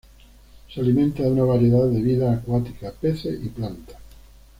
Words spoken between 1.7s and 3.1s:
de vida acuática,